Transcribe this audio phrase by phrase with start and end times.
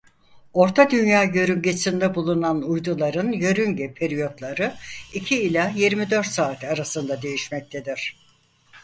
[0.53, 4.73] Orta Dünya yörüngesinde bulunan uyduların yörünge periyotları
[5.13, 8.17] iki ila yirmi dört saat arasında değişmektedir.